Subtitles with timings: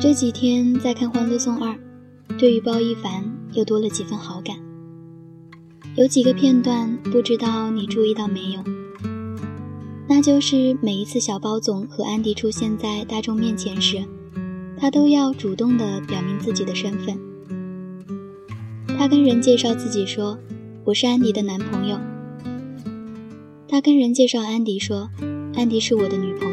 [0.00, 1.74] 这几天在看《欢乐颂二》，
[2.38, 3.22] 对于包奕凡
[3.52, 4.56] 又多了几分好感。
[5.94, 8.64] 有几个片段，不知道你注意到没有？
[10.08, 14.02] 那就是每一次小包总和安迪出现在大众面前时，
[14.78, 17.18] 他都要主动地表明自己的身份。
[18.96, 20.38] 他跟人介绍自己说
[20.84, 22.00] ：“我是安迪的男朋友。”
[23.68, 25.10] 他跟人介绍安迪说
[25.54, 26.49] ：“安迪是我的女朋友。”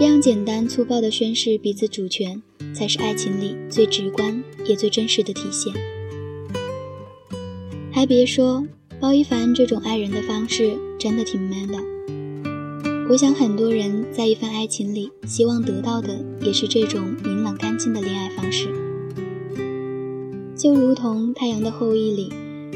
[0.00, 5.74] 这样简单粗暴的宣示彼此主权，才是爱情里最直观也最真实的体现。
[7.92, 8.66] 还别说，
[8.98, 11.78] 包奕凡这种爱人的方式真的挺 man 的。
[13.10, 18.68] 我想很多人在一份爱情里，希望得到的也是这种明朗干净的恋爱方式。
[20.56, 22.32] 就如同《太阳的后裔》里，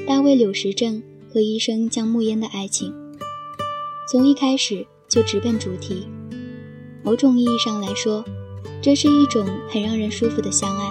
[0.06, 2.92] 大卫柳时镇和医生江木烟的爱情，
[4.12, 6.06] 从一开始就直奔主题。
[7.04, 8.24] 某种意义上来说，
[8.80, 10.90] 这是一种很让人舒服的相爱。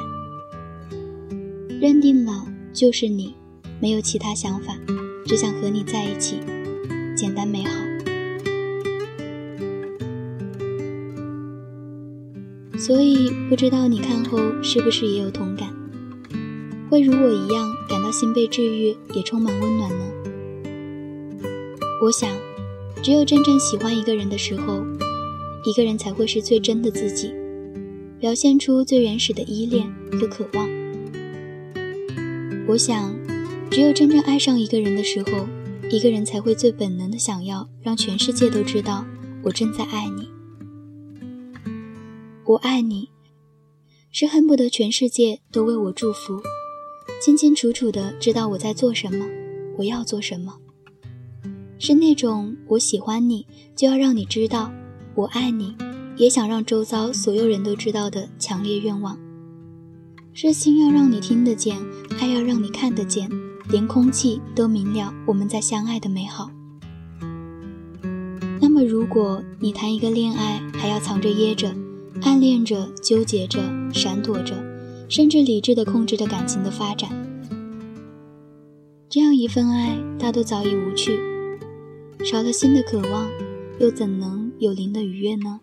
[1.82, 3.34] 认定了就是你，
[3.82, 4.78] 没有其他想法，
[5.26, 6.40] 只想和你在一起，
[7.18, 7.72] 简单美好。
[12.78, 15.74] 所以不知道你看后是不是也有同感，
[16.92, 20.06] 会如我一样感到心被治愈，也充满温暖呢？
[22.04, 22.30] 我想，
[23.02, 24.86] 只有真正喜欢一个人的时候。
[25.66, 27.34] 一个人才会是最真的自己，
[28.20, 30.70] 表现出最原始的依恋和渴望。
[32.68, 33.16] 我想，
[33.72, 35.48] 只有真正爱上一个人的时候，
[35.90, 39.06] 一个人才会最本能的想要让全世界都知道
[39.44, 40.28] 我正在爱你。
[42.46, 43.10] 我爱你，
[44.12, 46.42] 是恨不得全世界都为我祝福，
[47.22, 49.26] 清清楚楚的知道我在做什么，
[49.78, 50.58] 我要做什么。
[51.80, 54.74] 是那种我喜欢你，就要让你知道。
[55.16, 55.76] 我爱你，
[56.18, 59.16] 也想让周遭所有人都知道的强烈愿望，
[60.34, 61.78] 是心要让你听得见，
[62.20, 63.30] 爱要让你看得见，
[63.70, 66.50] 连空气都明了我们在相爱的美好。
[68.60, 71.76] 那么，如果你谈一个恋爱，还要藏着掖着，
[72.24, 73.60] 暗恋着、纠结着、
[73.94, 74.56] 闪躲着，
[75.08, 77.12] 甚至理智的控制着感情的发展，
[79.08, 81.20] 这样一份爱，大都早已无趣，
[82.26, 83.30] 少了新的渴望，
[83.80, 84.43] 又怎能？
[84.64, 85.60] 有灵的愉悦呢？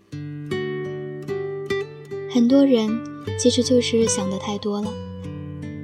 [2.31, 3.01] 很多人
[3.39, 4.93] 其实就是想的太多了，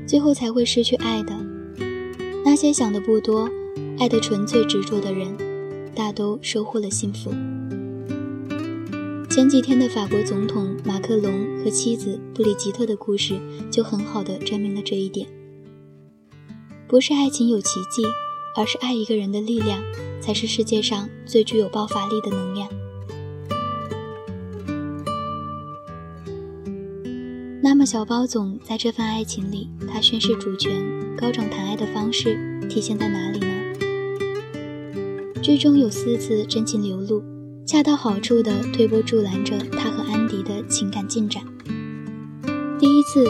[0.06, 1.34] 最后才会失去爱的。
[2.44, 3.48] 那些想的不多、
[3.98, 5.34] 爱的纯粹执着的人，
[5.94, 7.30] 大都收获了幸福。
[9.30, 11.32] 前几天的法国总统马克龙
[11.64, 13.40] 和妻子布里吉特的故事，
[13.70, 15.26] 就很好的证明了这一点。
[16.86, 18.02] 不是爱情有奇迹，
[18.54, 19.82] 而是爱一个人的力量，
[20.20, 22.68] 才是世界上最具有爆发力的能量。
[27.68, 30.72] 那么，小包总在这份爱情里，他宣示主权、
[31.16, 33.74] 高涨谈爱的方式体现在哪里呢？
[35.42, 37.24] 剧中有四次真情流露，
[37.66, 41.42] 恰到好处的推波助澜着他和安迪的情感进展。
[42.78, 43.26] 第一次，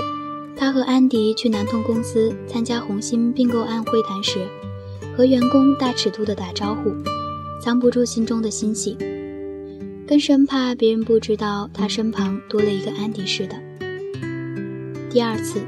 [0.55, 4.47] 他和安迪去南通公司参加红星并购案会谈时，
[5.17, 6.93] 和员工大尺度的打招呼，
[7.59, 8.99] 藏不住心中的欣喜，
[10.07, 13.57] 更生怕别人不知道他身旁多了一个安迪似的。
[15.17, 15.65] 第二次，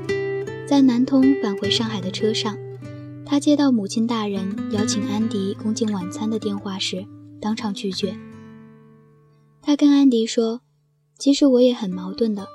[0.67, 2.55] 在南通返回上海的车上，
[3.25, 7.07] 他接到母亲大人邀请安迪共进晚餐的电话时，
[7.41, 8.15] 当场拒绝。
[9.63, 10.61] 他跟安迪说
[11.19, 12.47] ：“其实我也很矛盾的，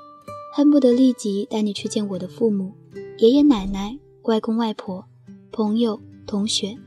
[0.54, 2.76] 恨不得立即带你去见我的父母、
[3.18, 5.04] 爷爷奶奶、外公外婆、
[5.50, 6.78] 朋友、同学，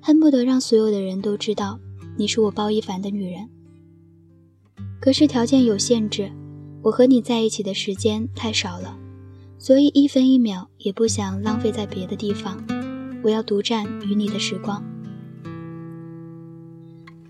[0.00, 1.78] 恨不得让所有的人都知道
[2.18, 3.48] 你是我包一凡的女人。
[5.00, 6.32] 可是条件有限制，
[6.82, 8.98] 我和你在一起的时间太少了。”
[9.66, 12.64] 所以一分一秒也不想浪费在别的地方，
[13.20, 14.80] 我要独占与你的时光。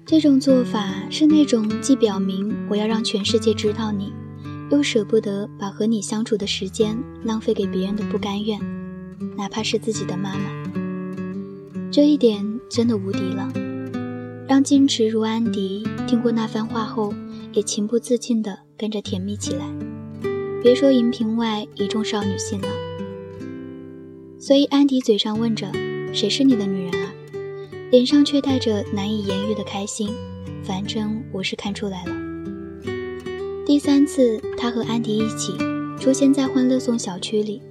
[0.05, 4.13] 这种做法是那种既表明我要让全世界知道你，
[4.71, 8.61] 又舍不得把和你相处的时间浪费给别人的不甘愿，
[9.39, 10.45] 哪怕是自己的妈妈。
[11.91, 13.51] 这一点真的无敌了，
[14.47, 17.15] 让矜持如安迪听过那番话后，
[17.55, 19.86] 也情不自禁地跟着甜蜜起来。
[20.63, 22.69] 别说荧屏外一众少女心了，
[24.39, 25.71] 所以安迪嘴上问着
[26.13, 27.13] 谁是你的女人啊，
[27.91, 30.13] 脸上却带着难以言喻的开心。
[30.65, 32.13] 反正我是看出来了。
[33.65, 35.57] 第三次，他和安迪一起
[36.01, 37.63] 出现在欢乐颂小区里，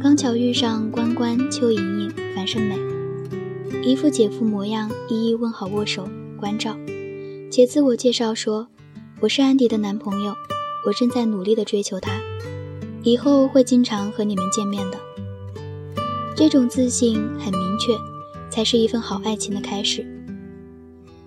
[0.00, 2.78] 刚巧遇上关关、邱莹莹、樊胜美，
[3.84, 6.08] 一副姐夫模样，一一问好握手
[6.38, 6.76] 关照，
[7.50, 8.68] 且自我介绍说
[9.20, 10.32] ：“我是安迪的男朋友。”
[10.86, 12.22] 我正在努力地追求他，
[13.02, 14.98] 以后会经常和你们见面的。
[16.36, 17.92] 这种自信很明确，
[18.48, 20.06] 才是一份好爱情的开始。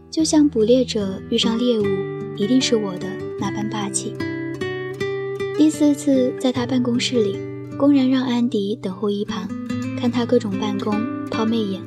[0.10, 1.86] 就像捕猎者遇上猎物，
[2.38, 3.08] 一定是我的
[3.38, 4.16] 那般霸气。
[5.58, 7.38] 第四次在他办公室里，
[7.78, 9.46] 公然让安迪等候一旁，
[10.00, 10.96] 看他各种办公、
[11.30, 11.82] 抛媚眼，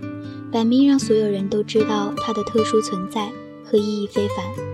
[0.52, 3.32] 摆明让所有人都知道他的特殊存在
[3.64, 4.71] 和意义非凡。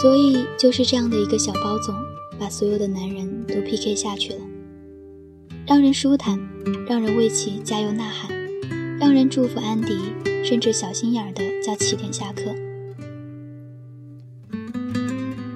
[0.00, 1.94] 所以就是这样的一个小包总，
[2.38, 4.40] 把所有的男人都 PK 下去了，
[5.66, 6.38] 让人舒坦，
[6.86, 8.30] 让人为其加油呐喊，
[9.00, 9.98] 让人祝福安迪，
[10.44, 12.54] 甚至小心眼儿的叫起点下课。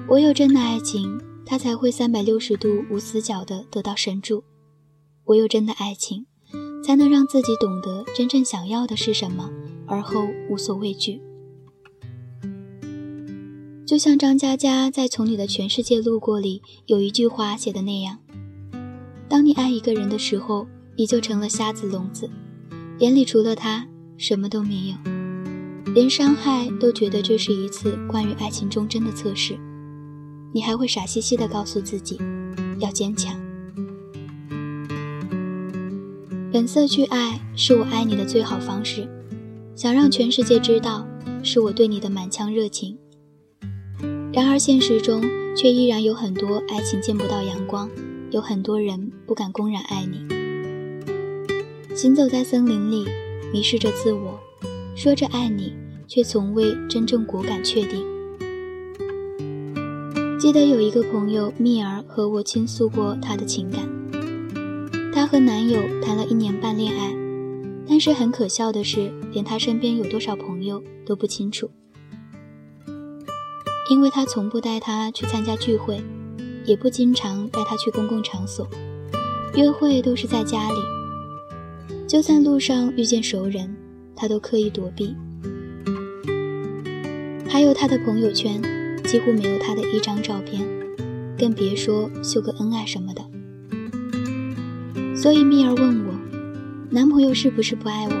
[0.09, 4.43] 唯有真的爱情，他才会三百六十度无死角的得到神助；
[5.23, 6.25] 唯有真的爱情，
[6.83, 9.49] 才能让自己懂得真正想要的是什么，
[9.87, 11.21] 而后无所畏惧。
[13.85, 18.17] 就像张嘉佳在《从你的全世界路过》里有一句话写的那样
[19.27, 20.65] ：“当你爱一个人的时候，
[20.95, 22.29] 你就成了瞎子聋子，
[22.99, 23.85] 眼里除了他
[24.17, 25.11] 什么都没有，
[25.93, 29.59] 连伤害都觉得这是一次关于爱情忠贞的测试。
[30.53, 32.17] 你还会傻兮兮地告诉自己，
[32.79, 33.37] 要坚强。
[36.53, 39.09] 本色去爱是我爱你的最好方式，
[39.75, 41.05] 想让全世界知道，
[41.43, 42.97] 是我对你的满腔热情。”
[44.33, 45.21] 然而现实中
[45.55, 47.87] 却依然有很多爱情见不到阳光，
[48.31, 50.25] 有很多人不敢公然爱你。
[51.95, 53.05] 行走在森林里，
[53.53, 54.39] 迷失着自我，
[54.95, 55.75] 说着爱你，
[56.07, 58.03] 却从未真正果敢确定。
[60.39, 63.87] 记得有一个朋友蜜儿和我倾诉过她的情感，
[65.13, 67.15] 她和男友谈了一年半恋爱，
[67.87, 71.69] 但是很可笑的是，连她身边有多少朋友都不清楚。
[73.89, 76.01] 因为他从不带她去参加聚会，
[76.65, 78.67] 也不经常带她去公共场所，
[79.55, 80.77] 约会都是在家里。
[82.07, 83.75] 就算路上遇见熟人，
[84.15, 85.15] 他都刻意躲避。
[87.49, 88.61] 还有他的朋友圈，
[89.03, 90.65] 几乎没有他的一张照片，
[91.37, 93.21] 更别说秀个恩爱什么的。
[95.15, 96.13] 所以蜜儿问我，
[96.89, 98.13] 男朋友是不是不爱我？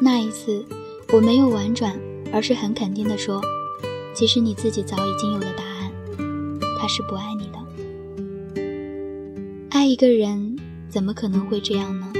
[0.00, 0.64] 那一次，
[1.12, 1.98] 我没有婉转，
[2.32, 3.40] 而是很肯定的说。
[4.16, 5.92] 其实你自己早已经有了答案，
[6.80, 7.58] 他是不爱你的。
[9.68, 10.56] 爱一个人
[10.88, 12.10] 怎么可能会这样呢？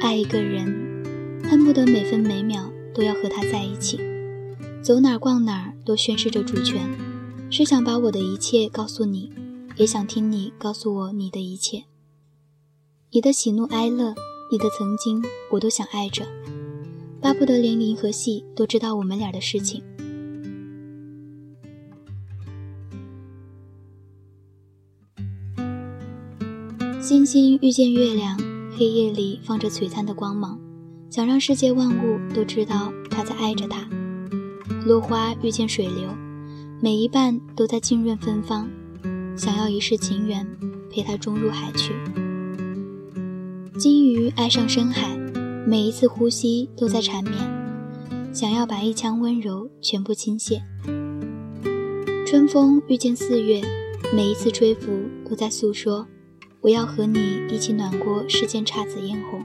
[0.00, 1.02] 爱一个人，
[1.42, 3.98] 恨不得每分每秒都要和他在一起，
[4.80, 6.88] 走哪儿逛哪儿都宣示着主权，
[7.50, 9.32] 是想把我的一切告诉你，
[9.74, 11.82] 也想听你告诉我你的一切。
[13.10, 14.14] 你的喜怒哀乐，
[14.52, 15.20] 你的曾经，
[15.50, 16.24] 我都想爱着，
[17.20, 19.82] 巴不得连银河系都知道我们俩的事情。
[27.10, 28.38] 星星遇见月亮，
[28.78, 30.56] 黑夜里放着璀璨的光芒，
[31.10, 33.84] 想让世界万物都知道他在爱着他。
[34.86, 36.08] 落花遇见水流，
[36.80, 38.70] 每一瓣都在浸润芬芳，
[39.36, 40.46] 想要一世情缘
[40.88, 41.92] 陪他终入海去。
[43.76, 45.18] 金鱼爱上深海，
[45.66, 47.34] 每一次呼吸都在缠绵，
[48.32, 50.60] 想要把一腔温柔全部倾泻。
[52.24, 53.60] 春风遇见四月，
[54.14, 54.92] 每一次吹拂
[55.28, 56.06] 都在诉说。
[56.62, 59.42] 我要和你一起暖过世间姹紫嫣红，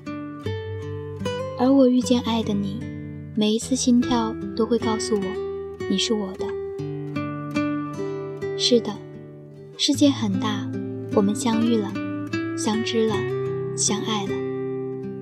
[1.57, 2.77] 而我遇见爱的你，
[3.33, 5.23] 每一次心跳都会告诉我，
[5.89, 6.45] 你是我的。
[8.57, 8.93] 是的，
[9.77, 10.69] 世界很大，
[11.15, 11.89] 我们相遇了，
[12.57, 13.15] 相知了，
[13.77, 14.33] 相爱了，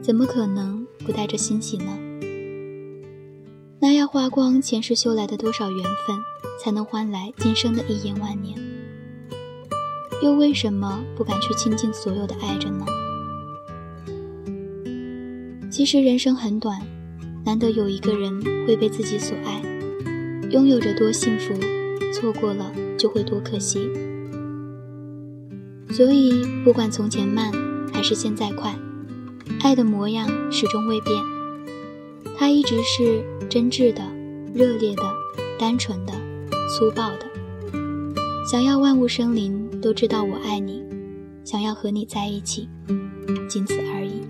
[0.02, 1.96] 怎么可能不带着欣喜呢？
[3.80, 6.18] 那要花光前世修来的多少缘分，
[6.60, 8.73] 才能换来今生的一眼万年？
[10.24, 12.86] 又为什么不敢去倾尽所有的爱着呢？
[15.70, 16.80] 其实人生很短，
[17.44, 19.62] 难得有一个人会被自己所爱，
[20.50, 21.54] 拥有着多幸福，
[22.14, 23.90] 错过了就会多可惜。
[25.90, 27.52] 所以不管从前慢
[27.94, 28.74] 还是现在快，
[29.62, 31.22] 爱的模样始终未变，
[32.38, 34.02] 它一直是真挚的、
[34.54, 35.04] 热烈的、
[35.60, 36.14] 单纯的、
[36.70, 37.26] 粗暴的，
[38.50, 39.63] 想要万物生灵。
[39.84, 40.82] 都知道我爱你，
[41.44, 42.70] 想要和你在一起，
[43.50, 44.22] 仅此而已。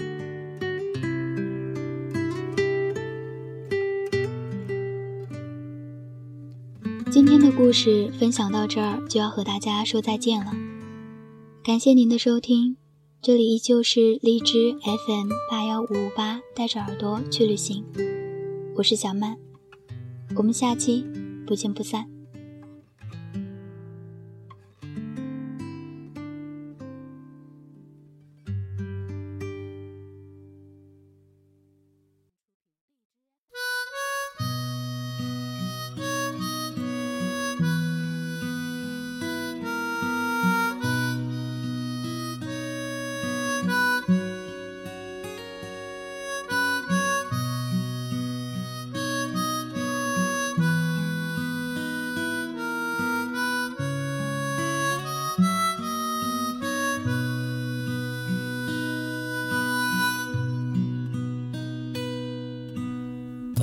[7.11, 10.51] 今天的故事分享到这儿，就要和大家说再见了。
[11.63, 12.75] 感谢您的收听，
[13.21, 17.85] 这里依旧是荔枝 FM 八幺五五八，带着耳朵去旅行。
[18.75, 19.37] 我是小曼，
[20.35, 21.05] 我们下期
[21.45, 22.12] 不见不散。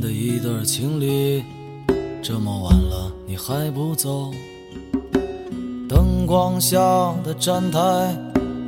[0.00, 1.42] 的一对情侣，
[2.22, 4.30] 这么晚了你还不走？
[5.88, 6.78] 灯光下
[7.24, 8.16] 的站台，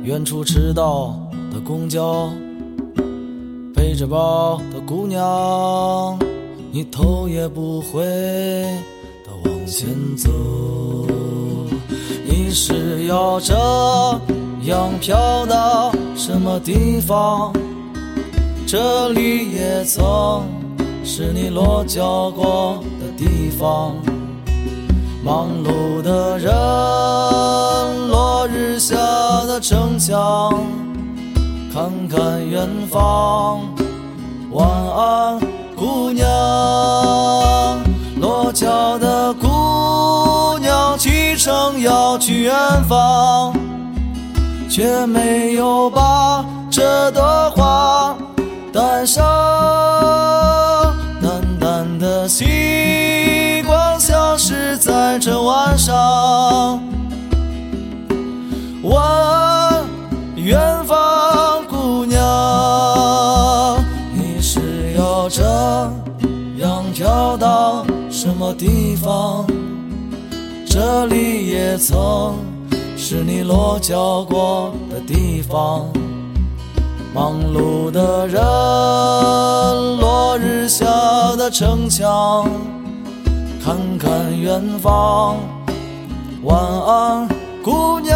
[0.03, 1.15] 远处迟到
[1.51, 2.29] 的公交，
[3.73, 6.19] 背着包的姑娘，
[6.71, 8.01] 你头也不回
[9.23, 10.29] 的往前走，
[12.25, 13.53] 你是要这？
[14.63, 17.53] 样飘到什么地方？
[18.65, 20.43] 这里也曾
[21.09, 23.95] 是你落脚过的地方。
[25.23, 26.53] 忙碌的人，
[28.09, 28.93] 落日下
[29.47, 30.61] 的城墙，
[31.73, 33.61] 看看远方。
[34.51, 35.39] 晚安，
[35.77, 36.27] 姑娘。
[38.19, 43.53] 落脚的姑娘，启程要去远方。
[44.69, 48.13] 却没有把这朵花
[48.73, 49.23] 带上，
[52.27, 56.77] 淡的星光消失在这晚上。
[58.83, 58.93] 问
[60.35, 63.79] 远方姑娘，
[64.13, 65.41] 你是要这
[66.57, 69.45] 样飘到什么地方？
[70.65, 72.35] 这里也曾。
[72.99, 75.87] 是你落脚过的地方，
[77.17, 78.39] 忙碌的人，
[79.97, 80.85] 落日下
[81.35, 82.47] 的城墙，
[83.65, 85.37] 看看远方，
[86.43, 87.27] 晚安，
[87.63, 88.15] 姑娘。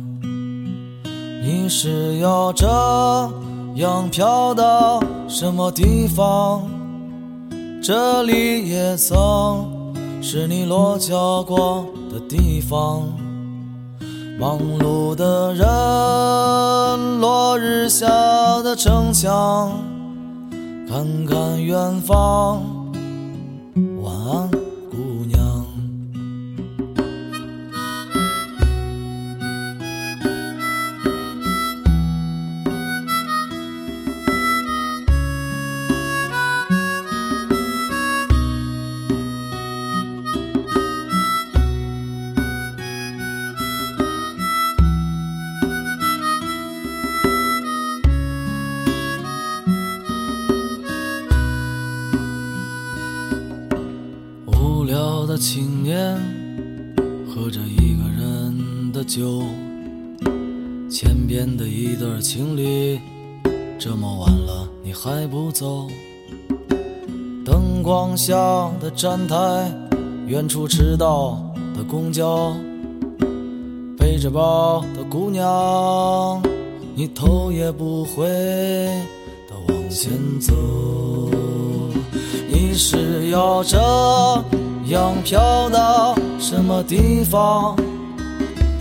[1.43, 2.67] 你是要这
[3.75, 6.61] 样飘到什么地方？
[7.81, 9.65] 这里也曾
[10.21, 13.01] 是你落脚过的地方。
[14.39, 18.07] 忙碌的人，落日下
[18.61, 19.71] 的城墙，
[20.87, 22.61] 看看远方。
[24.03, 24.70] 晚安。
[62.33, 62.97] 情侣，
[63.77, 65.89] 这么晚了你还不走？
[67.43, 68.33] 灯光下
[68.79, 69.69] 的站台，
[70.27, 71.37] 远处迟到
[71.75, 72.55] 的公交，
[73.97, 76.41] 背着包的姑娘，
[76.95, 78.25] 你头也不回
[79.49, 80.53] 的往前走，
[82.49, 83.77] 你是要这？
[84.87, 87.75] 样飘到什么地方？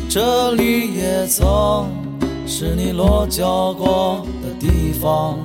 [0.08, 1.88] 这里也曾
[2.52, 5.38] 是你落脚过的地方。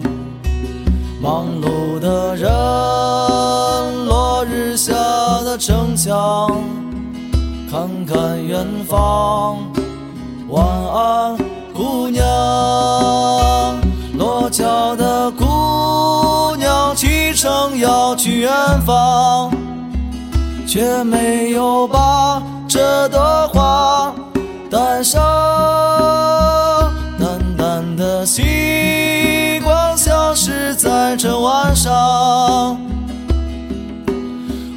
[1.21, 2.49] 忙碌的人，
[4.07, 4.91] 落日下
[5.43, 6.49] 的城墙，
[7.69, 9.59] 看看远方。
[10.49, 11.37] 晚安，
[11.75, 12.25] 姑娘。
[14.17, 18.51] 落脚的姑娘，启程要去远
[18.83, 19.51] 方。
[20.65, 24.11] 却没有把这朵花
[24.71, 25.21] 带上，
[27.55, 28.43] 淡淡的星
[29.63, 32.77] 光消失在这晚上。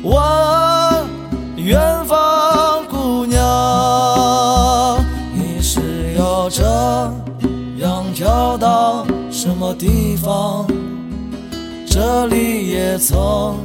[0.02, 0.16] 问
[1.56, 4.98] 远方姑娘，
[5.34, 6.62] 你是要这
[7.78, 10.66] 样飘到什么地方？
[11.86, 13.56] 这里也曾。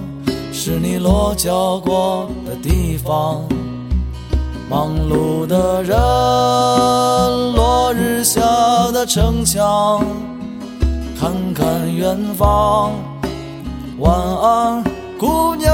[0.55, 3.41] 是你落脚过的地方，
[4.69, 5.97] 忙碌的人，
[7.53, 8.41] 落日下
[8.91, 10.03] 的城墙，
[11.19, 12.91] 看看远方，
[13.99, 14.83] 晚安，
[15.19, 15.71] 姑娘。